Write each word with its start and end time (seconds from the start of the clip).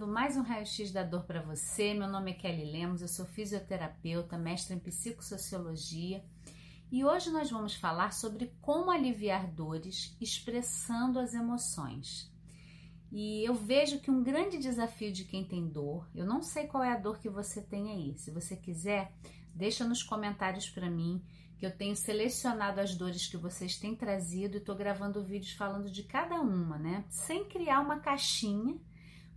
Mais 0.00 0.38
um 0.38 0.42
raio-x 0.42 0.90
da 0.90 1.02
dor 1.02 1.24
para 1.24 1.42
você. 1.42 1.92
Meu 1.92 2.08
nome 2.08 2.30
é 2.30 2.34
Kelly 2.34 2.64
Lemos, 2.64 3.02
eu 3.02 3.08
sou 3.08 3.26
fisioterapeuta, 3.26 4.38
mestre 4.38 4.74
em 4.74 4.78
psicossociologia 4.78 6.24
e 6.90 7.04
hoje 7.04 7.30
nós 7.30 7.50
vamos 7.50 7.74
falar 7.74 8.10
sobre 8.10 8.50
como 8.62 8.90
aliviar 8.90 9.46
dores 9.46 10.16
expressando 10.18 11.18
as 11.18 11.34
emoções. 11.34 12.32
E 13.12 13.46
eu 13.46 13.54
vejo 13.54 14.00
que 14.00 14.10
um 14.10 14.22
grande 14.22 14.56
desafio 14.56 15.12
de 15.12 15.26
quem 15.26 15.44
tem 15.44 15.68
dor, 15.68 16.08
eu 16.14 16.24
não 16.24 16.40
sei 16.40 16.66
qual 16.66 16.82
é 16.82 16.90
a 16.90 16.98
dor 16.98 17.18
que 17.18 17.28
você 17.28 17.60
tem 17.60 17.92
aí. 17.92 18.14
Se 18.16 18.30
você 18.30 18.56
quiser, 18.56 19.12
deixa 19.54 19.86
nos 19.86 20.02
comentários 20.02 20.70
para 20.70 20.90
mim 20.90 21.22
que 21.58 21.66
eu 21.66 21.76
tenho 21.76 21.94
selecionado 21.94 22.80
as 22.80 22.94
dores 22.94 23.26
que 23.26 23.36
vocês 23.36 23.76
têm 23.76 23.94
trazido 23.94 24.56
e 24.56 24.58
estou 24.58 24.74
gravando 24.74 25.22
vídeos 25.22 25.52
falando 25.52 25.90
de 25.90 26.02
cada 26.02 26.40
uma, 26.40 26.78
né? 26.78 27.04
Sem 27.10 27.44
criar 27.44 27.80
uma 27.80 28.00
caixinha 28.00 28.80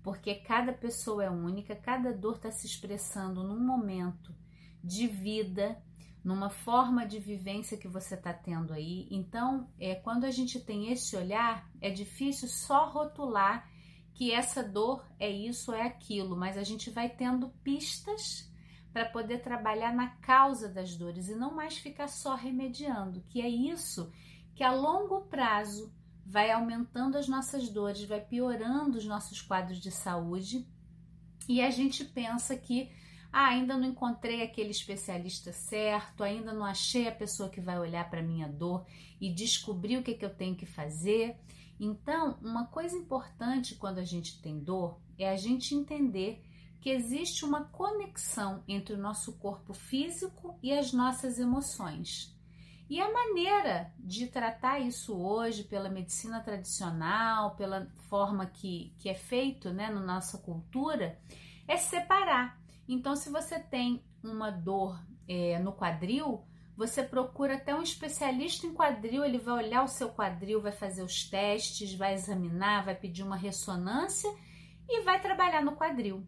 porque 0.06 0.36
cada 0.36 0.72
pessoa 0.72 1.24
é 1.24 1.30
única, 1.32 1.76
cada 1.76 2.14
dor 2.14 2.36
está 2.36 2.52
se 2.52 2.68
expressando 2.68 3.44
num 3.44 3.60
momento 3.60 4.36
de 4.84 5.08
vida, 5.08 5.82
numa 6.24 6.48
forma 6.48 7.08
de 7.08 7.18
vivência 7.18 7.76
que 7.76 7.88
você 7.88 8.14
está 8.14 8.32
tendo 8.32 8.72
aí. 8.72 9.08
Então, 9.10 9.68
é 9.80 9.96
quando 9.96 10.26
a 10.26 10.30
gente 10.30 10.60
tem 10.60 10.92
esse 10.92 11.16
olhar, 11.16 11.68
é 11.82 11.90
difícil 11.90 12.48
só 12.48 12.88
rotular 12.88 13.68
que 14.14 14.32
essa 14.32 14.62
dor 14.62 15.04
é 15.20 15.28
isso 15.28 15.74
é 15.74 15.82
aquilo, 15.82 16.38
mas 16.38 16.56
a 16.56 16.64
gente 16.64 16.92
vai 16.92 17.10
tendo 17.10 17.50
pistas 17.64 18.48
para 18.94 19.10
poder 19.10 19.40
trabalhar 19.40 19.92
na 19.92 20.10
causa 20.18 20.70
das 20.70 20.96
dores 20.96 21.30
e 21.30 21.36
não 21.36 21.56
mais 21.56 21.80
ficar 21.80 22.10
só 22.10 22.36
remediando, 22.36 23.24
que 23.28 23.42
é 23.42 23.50
isso 23.50 24.14
que 24.54 24.64
a 24.64 24.72
longo 24.72 25.22
prazo 25.22 25.92
vai 26.26 26.52
aumentando 26.52 27.18
as 27.18 27.28
nossas 27.28 27.70
dores, 27.70 28.04
vai 28.04 28.20
piorando 28.20 28.98
os 28.98 29.06
nossos 29.06 29.42
quadros 29.42 29.80
de 29.80 29.92
saúde 29.92 30.68
e 31.48 31.62
a 31.62 31.70
gente 31.70 32.04
pensa 32.04 32.58
que 32.58 32.92
ah, 33.32 33.50
ainda 33.50 33.78
não 33.78 33.90
encontrei 33.90 34.42
aquele 34.42 34.72
especialista 34.72 35.52
certo, 35.52 36.24
ainda 36.24 36.54
não 36.54 36.66
achei 36.66 37.08
a 37.08 37.12
pessoa 37.12 37.50
que 37.50 37.62
vai 37.62 37.78
olhar 37.78 38.10
para 38.10 38.22
minha 38.22 38.48
dor 38.48 38.86
e 39.20 39.32
descobrir 39.32 39.98
o 39.98 40.04
que, 40.04 40.14
que 40.14 40.26
eu 40.26 40.34
tenho 40.34 40.56
que 40.56 40.66
fazer. 40.66 41.38
Então, 41.80 42.40
uma 42.42 42.66
coisa 42.68 42.96
importante 42.96 43.76
quando 43.76 44.00
a 44.00 44.06
gente 44.06 44.42
tem 44.42 44.60
dor 44.60 45.00
é 45.18 45.30
a 45.30 45.36
gente 45.36 45.76
entender 45.76 46.44
que 46.80 46.90
existe 46.90 47.44
uma 47.44 47.66
conexão 47.66 48.64
entre 48.68 48.94
o 48.94 48.98
nosso 48.98 49.34
corpo 49.34 49.74
físico 49.74 50.58
e 50.64 50.72
as 50.72 50.94
nossas 50.94 51.38
emoções. 51.38 52.35
E 52.88 53.02
a 53.02 53.12
maneira 53.12 53.92
de 53.98 54.28
tratar 54.28 54.80
isso 54.80 55.18
hoje 55.18 55.64
pela 55.64 55.90
medicina 55.90 56.40
tradicional, 56.42 57.56
pela 57.56 57.88
forma 58.10 58.46
que, 58.46 58.94
que 59.00 59.10
é 59.10 59.16
feito 59.16 59.74
né, 59.74 59.90
na 59.90 60.02
nossa 60.02 60.38
cultura, 60.38 61.20
é 61.68 61.78
separar. 61.78 62.60
Então, 62.88 63.16
se 63.16 63.30
você 63.32 63.60
tem 63.60 64.04
uma 64.24 64.52
dor 64.52 65.04
é, 65.28 65.58
no 65.58 65.74
quadril, 65.74 66.46
você 66.78 67.02
procura 67.02 67.56
até 67.56 67.74
um 67.74 67.82
especialista 67.82 68.68
em 68.68 68.74
quadril, 68.74 69.24
ele 69.24 69.40
vai 69.40 69.66
olhar 69.66 69.84
o 69.84 69.88
seu 69.88 70.10
quadril, 70.10 70.62
vai 70.62 70.72
fazer 70.72 71.02
os 71.02 71.24
testes, 71.28 71.96
vai 71.96 72.14
examinar, 72.14 72.86
vai 72.86 72.94
pedir 72.94 73.24
uma 73.24 73.38
ressonância 73.38 74.30
e 74.88 75.02
vai 75.02 75.20
trabalhar 75.20 75.64
no 75.64 75.76
quadril. 75.76 76.28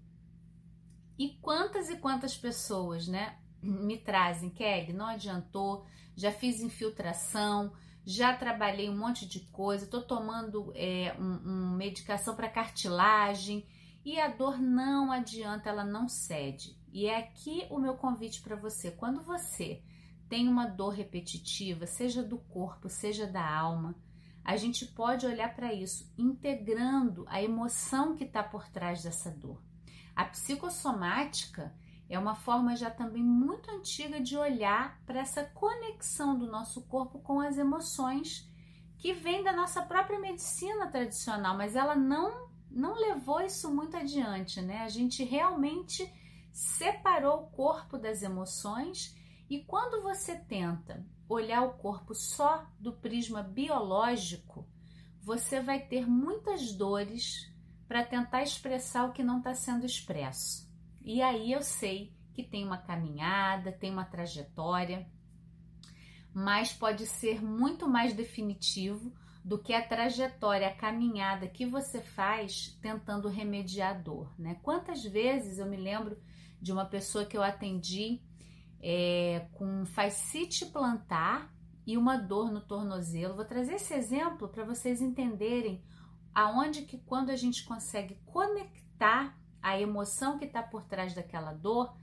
E 1.20 1.38
quantas 1.42 1.90
e 1.90 1.98
quantas 1.98 2.36
pessoas, 2.36 3.08
né, 3.08 3.38
me 3.68 3.98
trazem, 3.98 4.50
Kelly, 4.50 4.94
não 4.94 5.08
adiantou, 5.08 5.86
já 6.16 6.32
fiz 6.32 6.62
infiltração, 6.62 7.72
já 8.06 8.36
trabalhei 8.36 8.90
um 8.90 8.98
monte 8.98 9.28
de 9.28 9.42
coisa, 9.52 9.86
estou 9.86 10.02
tomando 10.02 10.72
é, 10.76 11.16
um, 11.20 11.50
um 11.50 11.76
medicação 11.76 12.36
para 12.36 12.50
cartilagem 12.50 13.68
e 14.06 14.20
a 14.20 14.30
dor 14.30 14.58
não 14.58 15.12
adianta, 15.12 15.70
ela 15.70 15.84
não 15.84 16.08
cede. 16.08 16.78
E 16.94 17.06
é 17.06 17.18
aqui 17.18 17.68
o 17.70 17.78
meu 17.78 17.96
convite 17.96 18.42
para 18.42 18.56
você. 18.56 18.92
Quando 18.92 19.22
você 19.22 19.84
tem 20.30 20.48
uma 20.48 20.66
dor 20.66 20.94
repetitiva, 20.94 21.86
seja 21.86 22.24
do 22.24 22.38
corpo, 22.38 22.88
seja 22.88 23.28
da 23.28 23.46
alma, 23.46 23.96
a 24.44 24.56
gente 24.56 24.86
pode 24.86 25.26
olhar 25.26 25.54
para 25.54 25.74
isso 25.74 26.10
integrando 26.18 27.26
a 27.28 27.44
emoção 27.44 28.16
que 28.16 28.24
está 28.24 28.42
por 28.42 28.70
trás 28.70 29.04
dessa 29.04 29.30
dor. 29.30 29.62
A 30.16 30.24
psicossomática 30.24 31.76
é 32.10 32.18
uma 32.18 32.36
forma 32.36 32.76
já 32.76 32.90
também 32.90 33.24
muito 33.24 33.70
antiga 33.70 34.22
de 34.22 34.38
olhar 34.38 35.00
para 35.06 35.20
essa 35.20 35.44
conexão 35.44 36.38
do 36.38 36.48
nosso 36.48 36.82
corpo 36.84 37.20
com 37.20 37.42
as 37.42 37.58
emoções 37.58 38.50
que 38.98 39.14
vem 39.14 39.44
da 39.44 39.54
nossa 39.54 39.82
própria 39.82 40.20
medicina 40.20 40.88
tradicional, 40.88 41.56
mas 41.58 41.76
ela 41.76 41.96
não 41.96 42.48
não 42.70 42.94
levou 42.94 43.42
isso 43.42 43.74
muito 43.74 43.96
adiante, 43.96 44.62
né? 44.62 44.80
A 44.80 44.90
gente 44.90 45.24
realmente 45.24 46.12
separou 46.52 47.44
o 47.44 47.48
corpo 47.48 47.98
das 47.98 48.22
emoções 48.22 49.16
e 49.50 49.64
quando 49.64 50.04
você 50.04 50.36
tenta 50.36 51.06
olhar 51.30 51.64
o 51.64 51.74
corpo 51.74 52.14
só 52.14 52.66
do 52.80 52.94
prisma 52.94 53.42
biológico, 53.42 54.68
você 55.22 55.62
vai 55.62 55.80
ter 55.80 56.08
muitas 56.08 56.72
dores 56.74 57.52
para 57.88 58.04
tentar 58.04 58.44
expressar 58.44 59.06
o 59.06 59.14
que 59.14 59.24
não 59.24 59.40
está 59.40 59.54
sendo 59.54 59.86
expresso. 59.86 60.67
E 61.08 61.22
aí 61.22 61.54
eu 61.54 61.62
sei 61.62 62.14
que 62.34 62.44
tem 62.44 62.66
uma 62.66 62.78
caminhada, 62.78 63.72
tem 63.72 63.90
uma 63.90 64.04
trajetória, 64.04 65.10
mas 66.34 66.74
pode 66.74 67.06
ser 67.06 67.42
muito 67.42 67.88
mais 67.88 68.14
definitivo 68.14 69.14
do 69.42 69.58
que 69.58 69.72
a 69.72 69.88
trajetória, 69.88 70.68
a 70.68 70.76
caminhada 70.76 71.48
que 71.48 71.66
você 71.66 72.02
faz 72.02 72.78
tentando 72.82 73.30
remediar 73.30 73.92
a 73.92 73.98
dor, 73.98 74.36
né? 74.38 74.60
Quantas 74.62 75.02
vezes 75.02 75.60
eu 75.60 75.66
me 75.66 75.78
lembro 75.78 76.22
de 76.62 76.74
uma 76.74 76.84
pessoa 76.84 77.24
que 77.24 77.38
eu 77.38 77.42
atendi 77.42 78.22
é, 78.82 79.48
com 79.54 79.86
fascite 79.86 80.66
plantar 80.66 81.56
e 81.86 81.98
uma 81.98 82.18
dor 82.18 82.52
no 82.52 82.60
tornozelo. 82.60 83.34
Vou 83.34 83.46
trazer 83.46 83.76
esse 83.76 83.94
exemplo 83.94 84.50
para 84.50 84.66
vocês 84.66 85.02
entenderem 85.02 85.82
aonde 86.36 86.82
que 86.82 86.98
quando 86.98 87.30
a 87.30 87.38
gente 87.38 87.64
consegue 87.64 88.20
conectar 88.26 89.40
a 89.62 89.80
emoção 89.80 90.38
que 90.38 90.46
está 90.46 90.62
por 90.62 90.84
trás 90.84 91.14
daquela 91.14 91.54
dor, 91.54 91.94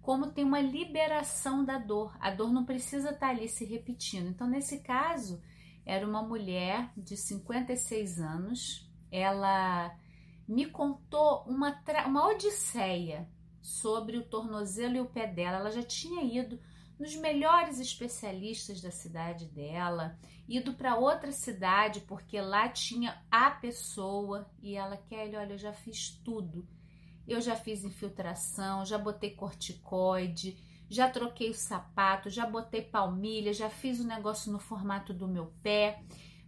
como 0.00 0.32
tem 0.32 0.44
uma 0.44 0.60
liberação 0.60 1.64
da 1.64 1.78
dor. 1.78 2.16
A 2.20 2.30
dor 2.30 2.52
não 2.52 2.64
precisa 2.64 3.10
estar 3.10 3.26
tá 3.26 3.28
ali 3.28 3.48
se 3.48 3.64
repetindo. 3.64 4.28
Então, 4.28 4.46
nesse 4.46 4.80
caso, 4.80 5.42
era 5.86 6.06
uma 6.06 6.22
mulher 6.22 6.90
de 6.96 7.16
56 7.16 8.20
anos, 8.20 8.90
ela 9.10 9.94
me 10.46 10.66
contou 10.66 11.44
uma, 11.46 11.82
uma 12.06 12.28
odisseia 12.28 13.28
sobre 13.60 14.18
o 14.18 14.24
tornozelo 14.24 14.96
e 14.96 15.00
o 15.00 15.06
pé 15.06 15.26
dela. 15.26 15.58
Ela 15.58 15.70
já 15.70 15.82
tinha 15.82 16.22
ido 16.22 16.60
nos 16.98 17.16
melhores 17.16 17.80
especialistas 17.80 18.80
da 18.80 18.90
cidade 18.90 19.46
dela, 19.46 20.18
ido 20.48 20.74
para 20.74 20.96
outra 20.96 21.32
cidade 21.32 22.00
porque 22.02 22.40
lá 22.40 22.68
tinha 22.68 23.22
a 23.30 23.50
pessoa 23.50 24.50
e 24.62 24.76
ela, 24.76 24.96
Kelly, 24.96 25.36
olha, 25.36 25.54
eu 25.54 25.58
já 25.58 25.72
fiz 25.72 26.10
tudo 26.24 26.66
eu 27.26 27.40
já 27.40 27.56
fiz 27.56 27.84
infiltração, 27.84 28.84
já 28.84 28.98
botei 28.98 29.30
corticoide, 29.30 30.56
já 30.88 31.08
troquei 31.08 31.50
o 31.50 31.54
sapato, 31.54 32.28
já 32.28 32.46
botei 32.46 32.82
palmilha, 32.82 33.52
já 33.52 33.70
fiz 33.70 34.00
o 34.00 34.06
negócio 34.06 34.52
no 34.52 34.58
formato 34.58 35.12
do 35.14 35.26
meu 35.26 35.52
pé, 35.62 36.02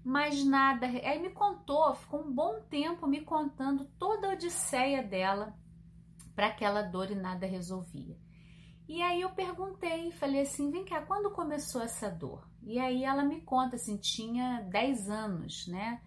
mas 0.05 0.45
nada. 0.45 0.87
Aí 0.87 1.21
me 1.21 1.31
contou, 1.31 1.95
ficou 1.95 2.21
um 2.21 2.33
bom 2.33 2.61
tempo 2.69 3.07
me 3.07 3.23
contando 3.23 3.87
toda 3.99 4.29
a 4.29 4.33
odisseia 4.35 5.03
dela 5.03 5.55
para 6.35 6.49
aquela 6.49 6.83
dor 6.83 7.11
e 7.11 7.15
nada 7.15 7.47
resolvia. 7.47 8.17
E 8.89 9.03
aí 9.03 9.21
eu 9.21 9.31
perguntei, 9.31 10.13
falei 10.13 10.43
assim, 10.43 10.71
vem 10.71 10.85
cá, 10.85 11.03
quando 11.03 11.33
começou 11.33 11.83
essa 11.83 12.09
dor? 12.09 12.49
E 12.63 12.79
aí 12.79 13.03
ela 13.05 13.25
me 13.25 13.41
conta 13.41 13.75
assim, 13.75 13.97
tinha 13.97 14.61
10 14.71 15.11
anos, 15.11 15.67
né? 15.67 16.01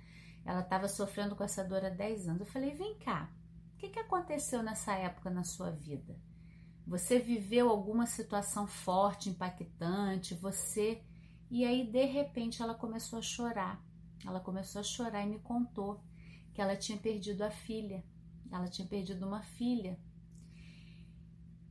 Ela 0.46 0.62
estava 0.62 0.88
sofrendo 0.88 1.36
com 1.36 1.44
essa 1.44 1.64
dor 1.64 1.84
há 1.84 1.90
10 1.90 2.30
anos. 2.30 2.40
Eu 2.42 2.48
falei, 2.48 2.74
vem 2.74 2.98
cá, 3.00 3.30
que, 3.80 3.90
que 3.90 4.00
aconteceu 4.00 4.62
nessa 4.62 4.94
época 4.94 5.30
na 5.30 5.44
sua 5.44 5.72
vida? 5.72 6.20
Você 6.86 7.18
viveu 7.18 7.70
alguma 7.70 8.06
situação 8.06 8.68
forte, 8.68 9.30
impactante, 9.30 10.36
você. 10.36 11.02
E 11.50 11.64
aí, 11.64 11.90
de 11.90 12.06
repente, 12.06 12.62
ela 12.62 12.76
começou 12.76 13.20
a 13.20 13.22
chorar. 13.22 13.82
Ela 14.26 14.40
começou 14.40 14.82
a 14.82 14.84
chorar 14.84 15.26
e 15.26 15.30
me 15.30 15.40
contou 15.40 16.04
que 16.54 16.62
ela 16.62 16.76
tinha 16.76 16.98
perdido 16.98 17.42
a 17.44 17.52
filha. 17.52 18.04
Ela 18.52 18.68
tinha 18.68 18.88
perdido 18.88 19.26
uma 19.26 19.42
filha. 19.42 19.98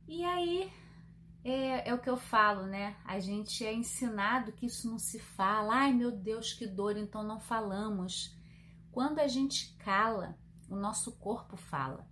E 0.07 0.23
aí, 0.25 0.71
é, 1.43 1.89
é, 1.89 1.93
o 1.93 1.99
que 1.99 2.09
eu 2.09 2.17
falo, 2.17 2.65
né? 2.65 2.97
A 3.05 3.19
gente 3.19 3.63
é 3.63 3.73
ensinado 3.73 4.51
que 4.53 4.65
isso 4.65 4.89
não 4.89 4.97
se 4.97 5.19
fala. 5.19 5.75
Ai, 5.75 5.93
meu 5.93 6.11
Deus, 6.11 6.53
que 6.53 6.65
dor, 6.65 6.97
então 6.97 7.21
não 7.21 7.39
falamos. 7.39 8.35
Quando 8.91 9.19
a 9.19 9.27
gente 9.27 9.75
cala, 9.77 10.35
o 10.69 10.75
nosso 10.75 11.11
corpo 11.17 11.57
fala. 11.57 12.07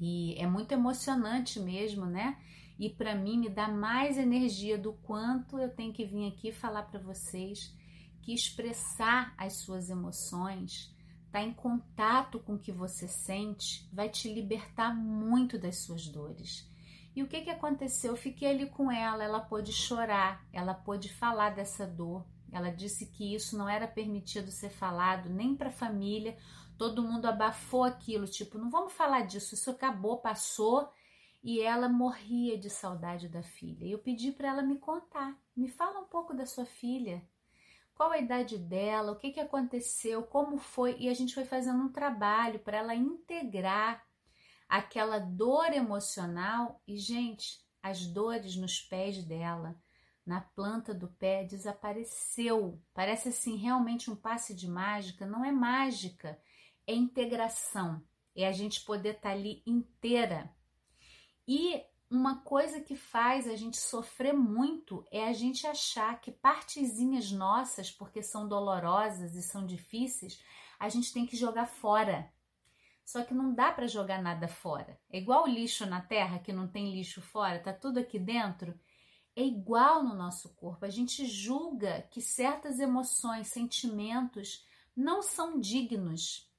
E 0.00 0.34
é 0.38 0.46
muito 0.46 0.72
emocionante 0.72 1.58
mesmo, 1.58 2.06
né? 2.06 2.38
E 2.78 2.90
para 2.90 3.14
mim 3.14 3.38
me 3.38 3.48
dá 3.48 3.68
mais 3.68 4.18
energia 4.18 4.76
do 4.76 4.92
quanto 4.92 5.58
eu 5.58 5.74
tenho 5.74 5.92
que 5.92 6.04
vir 6.04 6.28
aqui 6.28 6.52
falar 6.52 6.82
para 6.82 7.00
vocês 7.00 7.74
que 8.20 8.34
expressar 8.34 9.34
as 9.38 9.54
suas 9.58 9.88
emoções 9.88 10.94
estar 11.26 11.40
tá 11.40 11.42
em 11.42 11.52
contato 11.52 12.40
com 12.40 12.54
o 12.54 12.58
que 12.58 12.72
você 12.72 13.06
sente, 13.06 13.88
vai 13.92 14.08
te 14.08 14.32
libertar 14.32 14.94
muito 14.94 15.58
das 15.58 15.78
suas 15.84 16.08
dores. 16.08 16.68
E 17.14 17.22
o 17.22 17.28
que, 17.28 17.42
que 17.42 17.50
aconteceu? 17.50 18.12
Eu 18.12 18.16
fiquei 18.16 18.48
ali 18.48 18.68
com 18.68 18.90
ela, 18.90 19.24
ela 19.24 19.40
pôde 19.40 19.72
chorar, 19.72 20.46
ela 20.52 20.74
pôde 20.74 21.12
falar 21.12 21.50
dessa 21.50 21.86
dor. 21.86 22.26
Ela 22.52 22.70
disse 22.70 23.06
que 23.06 23.34
isso 23.34 23.56
não 23.56 23.68
era 23.68 23.86
permitido 23.86 24.50
ser 24.50 24.70
falado 24.70 25.28
nem 25.28 25.54
para 25.54 25.68
a 25.68 25.72
família. 25.72 26.36
Todo 26.78 27.02
mundo 27.02 27.26
abafou 27.26 27.84
aquilo, 27.84 28.26
tipo, 28.26 28.58
não 28.58 28.70
vamos 28.70 28.92
falar 28.92 29.22
disso, 29.22 29.54
isso 29.54 29.70
acabou, 29.70 30.18
passou. 30.18 30.88
E 31.42 31.60
ela 31.60 31.88
morria 31.88 32.58
de 32.58 32.68
saudade 32.68 33.28
da 33.28 33.42
filha. 33.42 33.84
E 33.84 33.92
eu 33.92 33.98
pedi 33.98 34.32
para 34.32 34.48
ela 34.48 34.62
me 34.62 34.78
contar. 34.78 35.38
Me 35.56 35.68
fala 35.68 36.00
um 36.00 36.06
pouco 36.06 36.34
da 36.34 36.44
sua 36.44 36.66
filha. 36.66 37.22
Qual 37.94 38.10
a 38.10 38.18
idade 38.18 38.58
dela? 38.58 39.12
O 39.12 39.16
que, 39.16 39.30
que 39.30 39.40
aconteceu? 39.40 40.22
Como 40.24 40.58
foi? 40.58 40.96
E 40.98 41.08
a 41.08 41.14
gente 41.14 41.34
foi 41.34 41.44
fazendo 41.44 41.82
um 41.82 41.92
trabalho 41.92 42.58
para 42.58 42.78
ela 42.78 42.94
integrar 42.94 44.04
aquela 44.68 45.18
dor 45.18 45.72
emocional 45.72 46.82
e, 46.86 46.98
gente, 46.98 47.64
as 47.82 48.06
dores 48.06 48.56
nos 48.56 48.80
pés 48.80 49.24
dela, 49.24 49.80
na 50.26 50.40
planta 50.40 50.92
do 50.92 51.08
pé, 51.08 51.44
desapareceu. 51.44 52.82
Parece 52.92 53.28
assim 53.28 53.56
realmente 53.56 54.10
um 54.10 54.16
passe 54.16 54.54
de 54.54 54.68
mágica. 54.68 55.24
Não 55.24 55.44
é 55.44 55.52
mágica, 55.52 56.38
é 56.86 56.92
integração. 56.92 58.02
É 58.34 58.46
a 58.46 58.52
gente 58.52 58.84
poder 58.84 59.16
estar 59.16 59.30
tá 59.30 59.34
ali 59.34 59.62
inteira. 59.64 60.52
E 61.46 61.80
uma 62.10 62.40
coisa 62.42 62.80
que 62.80 62.96
faz 62.96 63.48
a 63.48 63.56
gente 63.56 63.76
sofrer 63.76 64.32
muito 64.32 65.04
é 65.10 65.26
a 65.26 65.32
gente 65.32 65.66
achar 65.66 66.20
que 66.20 66.32
partezinhas 66.32 67.30
nossas, 67.30 67.90
porque 67.90 68.22
são 68.22 68.48
dolorosas 68.48 69.34
e 69.34 69.42
são 69.42 69.64
difíceis, 69.64 70.42
a 70.78 70.88
gente 70.88 71.12
tem 71.12 71.24
que 71.24 71.36
jogar 71.36 71.66
fora. 71.66 72.32
Só 73.04 73.22
que 73.22 73.32
não 73.32 73.54
dá 73.54 73.70
para 73.70 73.86
jogar 73.86 74.20
nada 74.20 74.48
fora. 74.48 75.00
É 75.08 75.18
igual 75.18 75.44
o 75.44 75.48
lixo 75.48 75.86
na 75.86 76.00
terra, 76.00 76.40
que 76.40 76.52
não 76.52 76.66
tem 76.66 76.92
lixo 76.92 77.22
fora, 77.22 77.60
tá 77.60 77.72
tudo 77.72 78.00
aqui 78.00 78.18
dentro. 78.18 78.78
É 79.36 79.44
igual 79.44 80.02
no 80.02 80.14
nosso 80.14 80.54
corpo. 80.54 80.86
A 80.86 80.88
gente 80.88 81.26
julga 81.26 82.08
que 82.10 82.22
certas 82.22 82.80
emoções, 82.80 83.48
sentimentos 83.48 84.66
não 84.96 85.20
são 85.20 85.60
dignos 85.60 86.50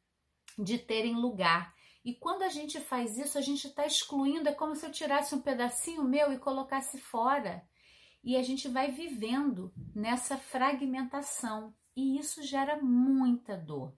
de 0.58 0.78
terem 0.78 1.16
lugar. 1.16 1.76
E 2.06 2.14
quando 2.14 2.44
a 2.44 2.50
gente 2.50 2.80
faz 2.80 3.18
isso, 3.18 3.36
a 3.36 3.42
gente 3.42 3.68
está 3.68 3.86
excluindo. 3.86 4.48
É 4.48 4.54
como 4.54 4.76
se 4.76 4.86
eu 4.86 4.92
tirasse 4.92 5.34
um 5.34 5.42
pedacinho 5.42 6.04
meu 6.04 6.32
e 6.32 6.38
colocasse 6.38 7.00
fora. 7.00 7.68
E 8.24 8.38
a 8.38 8.44
gente 8.44 8.68
vai 8.68 8.92
vivendo 8.92 9.74
nessa 9.96 10.38
fragmentação. 10.38 11.74
E 11.96 12.20
isso 12.20 12.44
gera 12.44 12.80
muita 12.80 13.58
dor. 13.58 13.98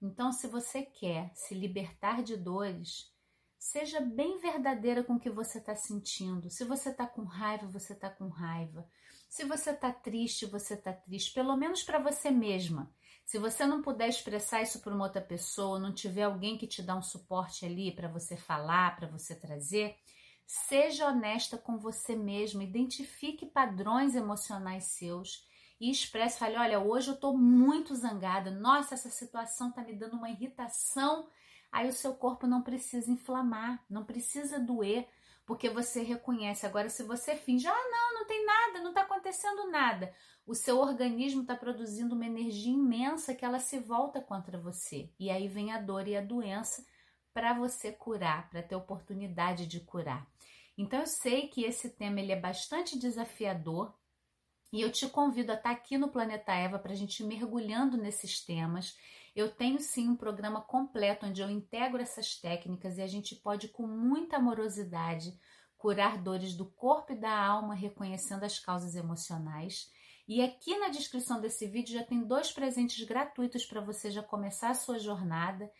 Então, 0.00 0.32
se 0.32 0.46
você 0.46 0.82
quer 0.82 1.32
se 1.34 1.52
libertar 1.52 2.22
de 2.22 2.36
dores, 2.36 3.12
seja 3.60 4.00
bem 4.00 4.38
verdadeira 4.38 5.04
com 5.04 5.16
o 5.16 5.20
que 5.20 5.28
você 5.28 5.58
está 5.58 5.74
sentindo. 5.74 6.48
Se 6.48 6.64
você 6.64 6.88
está 6.88 7.06
com 7.06 7.24
raiva, 7.24 7.66
você 7.66 7.92
está 7.92 8.08
com 8.08 8.28
raiva. 8.28 8.88
Se 9.28 9.44
você 9.44 9.70
está 9.70 9.92
triste, 9.92 10.46
você 10.46 10.74
está 10.74 10.94
triste, 10.94 11.34
pelo 11.34 11.54
menos 11.56 11.82
para 11.82 11.98
você 11.98 12.30
mesma. 12.30 12.90
Se 13.22 13.38
você 13.38 13.66
não 13.66 13.82
puder 13.82 14.08
expressar 14.08 14.62
isso 14.62 14.80
para 14.80 14.94
uma 14.94 15.04
outra 15.04 15.20
pessoa, 15.20 15.78
não 15.78 15.92
tiver 15.92 16.22
alguém 16.22 16.56
que 16.56 16.66
te 16.66 16.82
dá 16.82 16.96
um 16.96 17.02
suporte 17.02 17.66
ali 17.66 17.92
para 17.92 18.08
você 18.08 18.34
falar, 18.34 18.96
para 18.96 19.06
você 19.06 19.34
trazer, 19.34 19.94
seja 20.46 21.06
honesta 21.06 21.58
com 21.58 21.78
você 21.78 22.16
mesma, 22.16 22.64
identifique 22.64 23.44
padrões 23.44 24.16
emocionais 24.16 24.84
seus 24.84 25.46
e 25.78 25.90
expresse, 25.90 26.38
fale, 26.38 26.56
olha, 26.56 26.80
hoje 26.80 27.08
eu 27.08 27.14
estou 27.14 27.36
muito 27.36 27.94
zangada, 27.94 28.50
nossa, 28.50 28.94
essa 28.94 29.10
situação 29.10 29.68
está 29.68 29.82
me 29.82 29.94
dando 29.94 30.16
uma 30.16 30.30
irritação. 30.30 31.28
Aí 31.72 31.88
o 31.88 31.92
seu 31.92 32.14
corpo 32.14 32.46
não 32.46 32.62
precisa 32.62 33.10
inflamar, 33.10 33.84
não 33.88 34.04
precisa 34.04 34.58
doer, 34.58 35.08
porque 35.46 35.68
você 35.68 36.02
reconhece. 36.02 36.66
Agora, 36.66 36.88
se 36.88 37.02
você 37.02 37.36
finge, 37.36 37.66
ah, 37.66 37.88
não, 37.90 38.14
não 38.14 38.26
tem 38.26 38.44
nada, 38.44 38.80
não 38.80 38.90
está 38.90 39.02
acontecendo 39.02 39.70
nada, 39.70 40.14
o 40.46 40.54
seu 40.54 40.78
organismo 40.78 41.42
está 41.42 41.54
produzindo 41.56 42.14
uma 42.14 42.26
energia 42.26 42.72
imensa 42.72 43.34
que 43.34 43.44
ela 43.44 43.58
se 43.58 43.78
volta 43.78 44.20
contra 44.20 44.58
você. 44.58 45.10
E 45.18 45.30
aí 45.30 45.48
vem 45.48 45.72
a 45.72 45.80
dor 45.80 46.06
e 46.08 46.16
a 46.16 46.20
doença 46.20 46.84
para 47.32 47.52
você 47.52 47.92
curar, 47.92 48.50
para 48.50 48.62
ter 48.62 48.74
oportunidade 48.74 49.66
de 49.66 49.80
curar. 49.80 50.26
Então 50.76 51.00
eu 51.00 51.06
sei 51.06 51.48
que 51.48 51.64
esse 51.64 51.90
tema 51.90 52.20
ele 52.20 52.32
é 52.32 52.40
bastante 52.40 52.98
desafiador, 52.98 53.94
e 54.72 54.80
eu 54.80 54.90
te 54.90 55.08
convido 55.08 55.50
a 55.50 55.56
estar 55.56 55.70
aqui 55.70 55.98
no 55.98 56.08
Planeta 56.08 56.52
Eva 56.52 56.78
para 56.78 56.92
a 56.92 56.96
gente 56.96 57.20
ir 57.20 57.26
mergulhando 57.26 57.96
nesses 57.96 58.44
temas. 58.44 58.96
Eu 59.34 59.50
tenho 59.50 59.78
sim 59.78 60.08
um 60.08 60.16
programa 60.16 60.60
completo 60.60 61.26
onde 61.26 61.40
eu 61.40 61.50
integro 61.50 62.02
essas 62.02 62.34
técnicas 62.36 62.98
e 62.98 63.02
a 63.02 63.06
gente 63.06 63.36
pode, 63.36 63.68
com 63.68 63.86
muita 63.86 64.36
amorosidade, 64.36 65.38
curar 65.76 66.18
dores 66.18 66.54
do 66.54 66.66
corpo 66.66 67.12
e 67.12 67.16
da 67.16 67.32
alma, 67.32 67.74
reconhecendo 67.74 68.44
as 68.44 68.58
causas 68.58 68.94
emocionais. 68.94 69.90
E 70.28 70.42
aqui 70.42 70.78
na 70.78 70.88
descrição 70.88 71.40
desse 71.40 71.66
vídeo 71.66 71.94
já 71.98 72.04
tem 72.04 72.22
dois 72.22 72.52
presentes 72.52 73.04
gratuitos 73.04 73.64
para 73.64 73.80
você 73.80 74.10
já 74.10 74.22
começar 74.22 74.70
a 74.70 74.74
sua 74.74 74.98
jornada. 74.98 75.70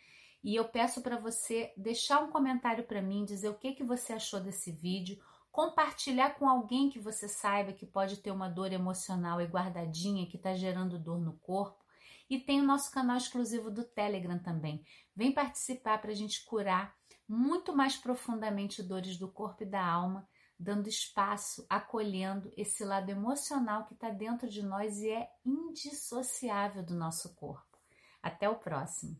E 0.43 0.55
eu 0.55 0.67
peço 0.67 1.01
para 1.01 1.19
você 1.19 1.71
deixar 1.77 2.21
um 2.23 2.31
comentário 2.31 2.83
para 2.83 3.01
mim, 3.01 3.23
dizer 3.23 3.49
o 3.49 3.57
que, 3.57 3.73
que 3.73 3.83
você 3.83 4.13
achou 4.13 4.39
desse 4.39 4.71
vídeo, 4.71 5.21
compartilhar 5.51 6.31
com 6.31 6.49
alguém 6.49 6.89
que 6.89 6.99
você 6.99 7.27
saiba 7.27 7.73
que 7.73 7.85
pode 7.85 8.17
ter 8.17 8.31
uma 8.31 8.49
dor 8.49 8.73
emocional 8.73 9.39
e 9.39 9.45
guardadinha 9.45 10.27
que 10.27 10.37
está 10.37 10.53
gerando 10.53 10.97
dor 10.97 11.19
no 11.19 11.37
corpo. 11.37 11.80
E 12.31 12.39
tem 12.39 12.61
o 12.61 12.65
nosso 12.65 12.89
canal 12.89 13.17
exclusivo 13.17 13.69
do 13.69 13.83
Telegram 13.83 14.39
também. 14.39 14.85
Vem 15.13 15.33
participar 15.33 15.97
para 15.97 16.11
a 16.11 16.15
gente 16.15 16.45
curar 16.45 16.95
muito 17.27 17.75
mais 17.75 17.97
profundamente 17.97 18.81
dores 18.81 19.17
do 19.17 19.29
corpo 19.29 19.63
e 19.63 19.65
da 19.65 19.85
alma, 19.85 20.25
dando 20.57 20.87
espaço, 20.87 21.65
acolhendo 21.69 22.49
esse 22.55 22.85
lado 22.85 23.09
emocional 23.09 23.85
que 23.85 23.93
está 23.95 24.09
dentro 24.09 24.47
de 24.49 24.63
nós 24.63 24.99
e 25.01 25.09
é 25.09 25.29
indissociável 25.45 26.81
do 26.81 26.95
nosso 26.95 27.35
corpo. 27.35 27.77
Até 28.23 28.49
o 28.49 28.55
próximo! 28.55 29.19